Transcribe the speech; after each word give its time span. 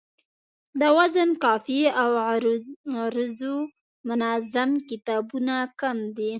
د 0.79 0.81
وزن، 0.97 1.29
قافیې 1.43 1.87
او 2.01 2.09
عروضو 2.99 3.55
منظم 4.09 4.69
کتابونه 4.89 5.55
کم 5.81 5.97
دي 6.17 6.29